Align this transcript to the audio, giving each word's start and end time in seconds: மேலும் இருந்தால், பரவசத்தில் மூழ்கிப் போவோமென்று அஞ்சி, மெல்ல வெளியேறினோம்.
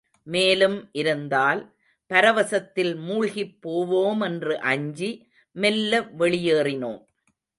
மேலும் 0.23 0.89
இருந்தால், 0.91 1.75
பரவசத்தில் 2.07 2.95
மூழ்கிப் 2.95 3.57
போவோமென்று 3.67 4.55
அஞ்சி, 4.55 5.31
மெல்ல 5.51 5.99
வெளியேறினோம். 6.19 7.01